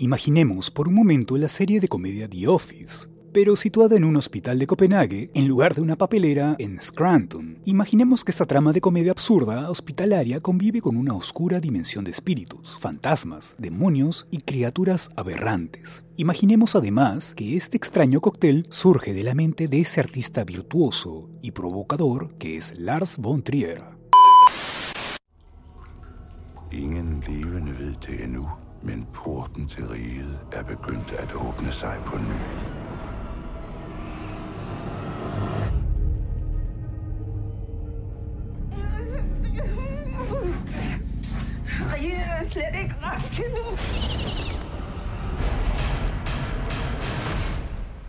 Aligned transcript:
Imaginemos 0.00 0.70
por 0.70 0.88
un 0.88 0.94
momento 0.94 1.36
la 1.36 1.50
serie 1.50 1.78
de 1.78 1.86
comedia 1.86 2.26
The 2.26 2.48
Office, 2.48 3.06
pero 3.34 3.54
situada 3.54 3.96
en 3.96 4.04
un 4.04 4.16
hospital 4.16 4.58
de 4.58 4.66
Copenhague 4.66 5.30
en 5.34 5.46
lugar 5.46 5.74
de 5.74 5.82
una 5.82 5.96
papelera 5.96 6.56
en 6.58 6.80
Scranton. 6.80 7.58
Imaginemos 7.66 8.24
que 8.24 8.30
esta 8.30 8.46
trama 8.46 8.72
de 8.72 8.80
comedia 8.80 9.12
absurda 9.12 9.68
hospitalaria 9.68 10.40
convive 10.40 10.80
con 10.80 10.96
una 10.96 11.12
oscura 11.12 11.60
dimensión 11.60 12.04
de 12.04 12.12
espíritus, 12.12 12.78
fantasmas, 12.80 13.56
demonios 13.58 14.26
y 14.30 14.38
criaturas 14.38 15.10
aberrantes. 15.16 16.02
Imaginemos 16.16 16.74
además 16.76 17.34
que 17.34 17.58
este 17.58 17.76
extraño 17.76 18.22
cóctel 18.22 18.68
surge 18.70 19.12
de 19.12 19.22
la 19.22 19.34
mente 19.34 19.68
de 19.68 19.80
ese 19.80 20.00
artista 20.00 20.44
virtuoso 20.44 21.28
y 21.42 21.50
provocador 21.50 22.38
que 22.38 22.56
es 22.56 22.72
Lars 22.78 23.18
von 23.18 23.42
Trier. 23.42 23.84
Men 28.82 29.06
porten 29.14 29.68
til 29.68 29.88
riget 29.88 30.40
er 30.52 30.62
begyndt 30.62 31.12
at 31.12 31.32
åbne 31.34 31.72
sig 31.72 31.98
på 32.06 32.16
ny. 32.16 32.40
Riget 41.92 42.26
er 42.40 42.44
slet 42.50 42.82
ikke 42.82 42.94
rask 43.02 43.40
endnu. 43.40 43.66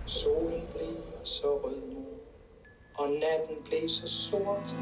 Solen 0.05 0.61
blev 0.73 0.97
så 1.23 1.47
rød 1.63 1.81
nu, 1.93 2.05
og 2.95 3.09
natten 3.09 3.55
blev 3.65 3.89
så 3.89 4.07
sort. 4.07 4.75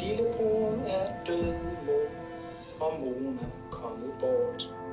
Lillebror 0.00 0.84
er 0.86 1.24
død, 1.26 1.52
mor, 1.86 2.06
og 2.80 3.00
Mona 3.00 3.63
on 3.94 4.00
the 4.00 4.08
board. 4.14 4.83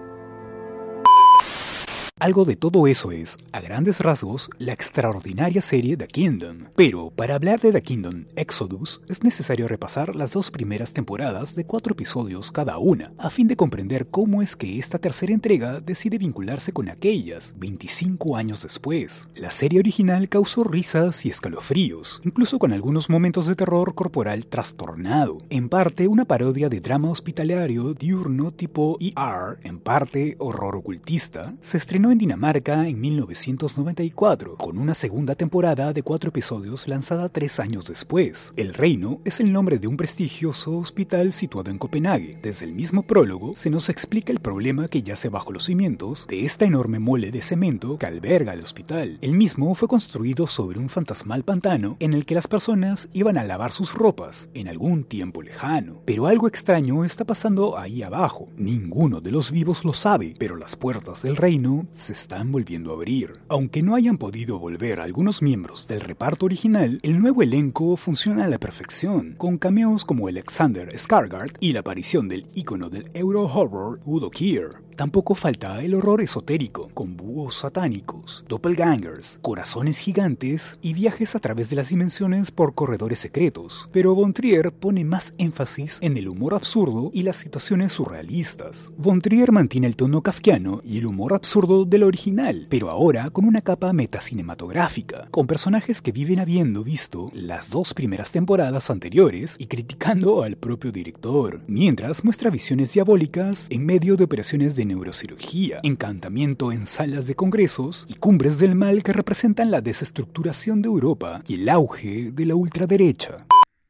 Algo 2.21 2.45
de 2.45 2.55
todo 2.55 2.85
eso 2.85 3.11
es, 3.11 3.35
a 3.51 3.61
grandes 3.61 3.99
rasgos, 3.99 4.51
la 4.59 4.73
extraordinaria 4.73 5.59
serie 5.59 5.97
The 5.97 6.05
Kingdom. 6.05 6.67
Pero 6.75 7.09
para 7.09 7.33
hablar 7.33 7.59
de 7.59 7.71
The 7.71 7.81
Kingdom 7.81 8.25
Exodus 8.35 9.01
es 9.07 9.23
necesario 9.23 9.67
repasar 9.67 10.15
las 10.15 10.33
dos 10.33 10.51
primeras 10.51 10.93
temporadas 10.93 11.55
de 11.55 11.65
cuatro 11.65 11.93
episodios 11.93 12.51
cada 12.51 12.77
una, 12.77 13.11
a 13.17 13.31
fin 13.31 13.47
de 13.47 13.55
comprender 13.55 14.05
cómo 14.05 14.43
es 14.43 14.55
que 14.55 14.77
esta 14.77 14.99
tercera 14.99 15.33
entrega 15.33 15.79
decide 15.79 16.19
vincularse 16.19 16.71
con 16.73 16.89
aquellas 16.89 17.55
25 17.57 18.37
años 18.37 18.61
después. 18.61 19.27
La 19.33 19.49
serie 19.49 19.79
original 19.79 20.29
causó 20.29 20.63
risas 20.63 21.25
y 21.25 21.29
escalofríos, 21.29 22.21
incluso 22.23 22.59
con 22.59 22.71
algunos 22.71 23.09
momentos 23.09 23.47
de 23.47 23.55
terror 23.55 23.95
corporal 23.95 24.45
trastornado, 24.45 25.39
en 25.49 25.69
parte 25.69 26.07
una 26.07 26.25
parodia 26.25 26.69
de 26.69 26.81
drama 26.81 27.09
hospitalario 27.09 27.95
diurno 27.95 28.51
tipo 28.51 28.99
ER, 28.99 29.57
en 29.63 29.79
parte 29.79 30.35
horror 30.37 30.75
ocultista, 30.75 31.55
se 31.63 31.77
estrenó 31.77 32.10
en 32.11 32.17
Dinamarca 32.17 32.87
en 32.87 32.99
1994, 32.99 34.57
con 34.57 34.77
una 34.77 34.93
segunda 34.93 35.35
temporada 35.35 35.93
de 35.93 36.03
cuatro 36.03 36.29
episodios 36.29 36.87
lanzada 36.87 37.29
tres 37.29 37.59
años 37.59 37.87
después. 37.87 38.53
El 38.55 38.73
Reino 38.73 39.21
es 39.23 39.39
el 39.39 39.51
nombre 39.51 39.79
de 39.79 39.87
un 39.87 39.97
prestigioso 39.97 40.77
hospital 40.77 41.31
situado 41.33 41.71
en 41.71 41.77
Copenhague. 41.77 42.37
Desde 42.41 42.65
el 42.65 42.73
mismo 42.73 43.03
prólogo 43.03 43.55
se 43.55 43.69
nos 43.69 43.89
explica 43.89 44.31
el 44.31 44.39
problema 44.39 44.87
que 44.87 45.03
yace 45.03 45.29
bajo 45.29 45.51
los 45.51 45.65
cimientos 45.65 46.27
de 46.27 46.45
esta 46.45 46.65
enorme 46.65 46.99
mole 46.99 47.31
de 47.31 47.41
cemento 47.41 47.97
que 47.97 48.05
alberga 48.05 48.53
el 48.53 48.63
hospital. 48.63 49.17
El 49.21 49.33
mismo 49.33 49.73
fue 49.75 49.87
construido 49.87 50.47
sobre 50.47 50.79
un 50.79 50.89
fantasmal 50.89 51.43
pantano 51.43 51.97
en 51.99 52.13
el 52.13 52.25
que 52.25 52.35
las 52.35 52.47
personas 52.47 53.09
iban 53.13 53.37
a 53.37 53.43
lavar 53.43 53.71
sus 53.71 53.93
ropas 53.93 54.49
en 54.53 54.67
algún 54.67 55.03
tiempo 55.03 55.41
lejano. 55.41 56.01
Pero 56.05 56.27
algo 56.27 56.47
extraño 56.47 57.05
está 57.05 57.25
pasando 57.25 57.77
ahí 57.77 58.03
abajo. 58.03 58.49
Ninguno 58.57 59.21
de 59.21 59.31
los 59.31 59.51
vivos 59.51 59.85
lo 59.85 59.93
sabe, 59.93 60.33
pero 60.37 60.57
las 60.57 60.75
puertas 60.75 61.21
del 61.23 61.37
reino 61.37 61.85
se 62.01 62.13
están 62.13 62.51
volviendo 62.51 62.91
a 62.91 62.95
abrir. 62.95 63.33
Aunque 63.47 63.83
no 63.83 63.95
hayan 63.95 64.17
podido 64.17 64.57
volver 64.57 64.99
algunos 64.99 65.41
miembros 65.41 65.87
del 65.87 66.01
reparto 66.01 66.47
original, 66.47 66.99
el 67.03 67.21
nuevo 67.21 67.43
elenco 67.43 67.95
funciona 67.95 68.45
a 68.45 68.47
la 68.47 68.59
perfección, 68.59 69.35
con 69.37 69.57
cameos 69.57 70.03
como 70.03 70.27
Alexander 70.27 70.91
Skarsgård 70.93 71.57
y 71.59 71.73
la 71.73 71.81
aparición 71.81 72.27
del 72.27 72.47
ícono 72.55 72.89
del 72.89 73.09
Euro 73.13 73.43
Horror 73.43 73.99
Udo 74.05 74.31
Kier. 74.31 74.90
Tampoco 75.01 75.33
falta 75.33 75.83
el 75.83 75.95
horror 75.95 76.21
esotérico, 76.21 76.91
con 76.93 77.17
búhos 77.17 77.55
satánicos, 77.55 78.45
doppelgangers, 78.47 79.39
corazones 79.41 79.97
gigantes 79.97 80.77
y 80.83 80.93
viajes 80.93 81.35
a 81.35 81.39
través 81.39 81.71
de 81.71 81.75
las 81.75 81.89
dimensiones 81.89 82.51
por 82.51 82.75
corredores 82.75 83.17
secretos. 83.17 83.89
Pero 83.91 84.13
Von 84.13 84.31
Trier 84.31 84.71
pone 84.71 85.03
más 85.03 85.33
énfasis 85.39 85.97
en 86.03 86.17
el 86.17 86.27
humor 86.27 86.53
absurdo 86.53 87.09
y 87.15 87.23
las 87.23 87.37
situaciones 87.37 87.93
surrealistas. 87.93 88.93
Von 88.95 89.21
Trier 89.21 89.51
mantiene 89.51 89.87
el 89.87 89.95
tono 89.95 90.21
kafkiano 90.21 90.81
y 90.83 90.99
el 90.99 91.07
humor 91.07 91.33
absurdo 91.33 91.83
del 91.83 92.03
original, 92.03 92.67
pero 92.69 92.91
ahora 92.91 93.31
con 93.31 93.45
una 93.45 93.61
capa 93.61 93.93
metacinematográfica, 93.93 95.29
con 95.31 95.47
personajes 95.47 96.03
que 96.03 96.11
viven 96.11 96.39
habiendo 96.39 96.83
visto 96.83 97.31
las 97.33 97.71
dos 97.71 97.95
primeras 97.95 98.31
temporadas 98.31 98.91
anteriores 98.91 99.55
y 99.57 99.65
criticando 99.65 100.43
al 100.43 100.57
propio 100.57 100.91
director, 100.91 101.61
mientras 101.65 102.23
muestra 102.23 102.51
visiones 102.51 102.93
diabólicas 102.93 103.65
en 103.71 103.83
medio 103.83 104.15
de 104.15 104.25
operaciones 104.25 104.75
de 104.75 104.90
neurocirugía, 104.91 105.79
encantamiento 105.83 106.71
en 106.71 106.85
salas 106.85 107.27
de 107.27 107.35
congresos 107.35 108.05
y 108.09 108.15
cumbres 108.15 108.59
del 108.59 108.75
mal 108.75 109.03
que 109.03 109.13
representan 109.13 109.71
la 109.71 109.81
desestructuración 109.81 110.81
de 110.81 110.89
Europa 110.89 111.41
y 111.47 111.55
el 111.55 111.69
auge 111.69 112.31
de 112.31 112.45
la 112.45 112.55
ultraderecha. 112.55 113.45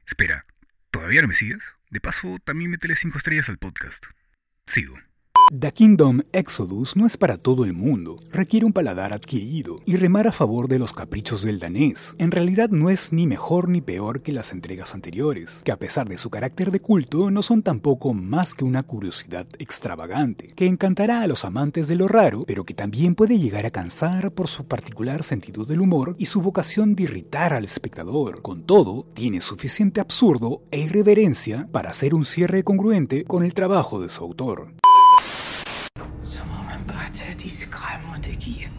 Espera, 0.05 0.45
¿todavía 0.91 1.21
no 1.21 1.27
me 1.27 1.35
sigues? 1.35 1.63
De 1.89 1.99
paso, 1.99 2.37
también 2.43 2.71
métele 2.71 2.95
5 2.95 3.17
estrellas 3.17 3.49
al 3.49 3.57
podcast. 3.57 4.05
Sigo. 4.65 4.95
The 5.53 5.73
Kingdom 5.73 6.21
Exodus 6.31 6.95
no 6.95 7.05
es 7.05 7.17
para 7.17 7.35
todo 7.35 7.65
el 7.65 7.73
mundo, 7.73 8.15
requiere 8.31 8.65
un 8.65 8.71
paladar 8.71 9.11
adquirido 9.11 9.81
y 9.85 9.97
remar 9.97 10.25
a 10.25 10.31
favor 10.31 10.69
de 10.69 10.79
los 10.79 10.93
caprichos 10.93 11.41
del 11.41 11.59
danés. 11.59 12.15
En 12.19 12.31
realidad 12.31 12.69
no 12.69 12.89
es 12.89 13.11
ni 13.11 13.27
mejor 13.27 13.67
ni 13.67 13.81
peor 13.81 14.21
que 14.21 14.31
las 14.31 14.53
entregas 14.53 14.95
anteriores, 14.95 15.59
que 15.65 15.73
a 15.73 15.77
pesar 15.77 16.07
de 16.07 16.17
su 16.17 16.29
carácter 16.29 16.71
de 16.71 16.79
culto 16.79 17.31
no 17.31 17.43
son 17.43 17.63
tampoco 17.63 18.13
más 18.13 18.53
que 18.53 18.63
una 18.63 18.83
curiosidad 18.83 19.45
extravagante, 19.59 20.47
que 20.55 20.67
encantará 20.67 21.19
a 21.19 21.27
los 21.27 21.43
amantes 21.43 21.89
de 21.89 21.97
lo 21.97 22.07
raro, 22.07 22.45
pero 22.47 22.63
que 22.63 22.73
también 22.73 23.13
puede 23.13 23.37
llegar 23.37 23.65
a 23.65 23.71
cansar 23.71 24.31
por 24.31 24.47
su 24.47 24.63
particular 24.63 25.21
sentido 25.21 25.65
del 25.65 25.81
humor 25.81 26.15
y 26.17 26.27
su 26.27 26.41
vocación 26.41 26.95
de 26.95 27.03
irritar 27.03 27.53
al 27.53 27.65
espectador. 27.65 28.41
Con 28.41 28.63
todo, 28.63 29.05
tiene 29.13 29.41
suficiente 29.41 29.99
absurdo 29.99 30.61
e 30.71 30.79
irreverencia 30.79 31.67
para 31.73 31.89
hacer 31.89 32.13
un 32.13 32.23
cierre 32.23 32.63
congruente 32.63 33.25
con 33.25 33.43
el 33.43 33.53
trabajo 33.53 33.99
de 33.99 34.07
su 34.07 34.23
autor. 34.23 34.75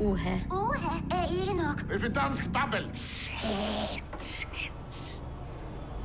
Uha. 0.02 0.36
Uha 0.50 0.94
er 1.10 1.40
ikke 1.40 1.54
nok. 1.62 1.80
Hvad 1.80 2.00
for 2.00 2.08
dansk 2.08 2.52
babbel? 2.52 2.90
Satans. 2.94 4.46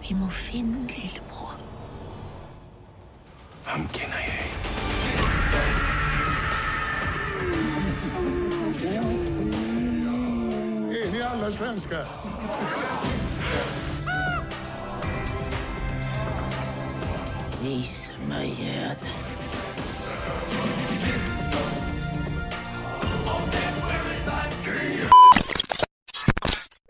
Vi 0.10 0.14
må 0.16 0.30
finde 0.30 0.88
lillebror. 0.88 1.56
Ham 3.66 3.88
kender 3.88 4.16
jeg 4.16 4.46
ikke. 4.46 4.58
En 11.08 11.16
i 11.16 11.20
alla 11.20 11.52
svenskar. 11.52 12.06
Vis 17.62 18.12
mig 18.28 18.48
hjertet. 18.48 19.57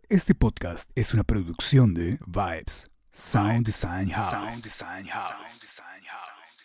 Este 0.09 0.33
podcast 0.33 0.89
es 0.95 1.13
una 1.13 1.25
producción 1.25 1.93
de 1.93 2.17
Vibes, 2.25 2.89
Sound 3.11 3.65
Design 3.65 4.09
House. 4.09 4.29
Sound 4.29 4.63
Design 4.63 5.05
House. 5.07 6.56